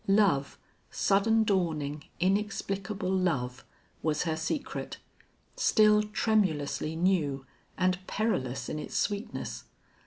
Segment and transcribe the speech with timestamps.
[0.07, 0.57] Love,
[0.89, 3.63] sudden dawning, inexplicable love,
[4.01, 4.97] was her secret,
[5.55, 7.45] still tremulously new,
[7.77, 9.65] and perilous in its sweetness.